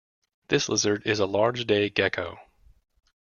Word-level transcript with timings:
This 0.47 0.67
lizard 0.67 1.03
is 1.05 1.19
a 1.19 1.27
large 1.27 1.67
day 1.67 1.87
gecko. 1.87 2.39